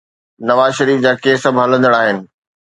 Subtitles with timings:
[0.47, 2.17] نواز شريف جا ڪيس به هلندڙ آهن.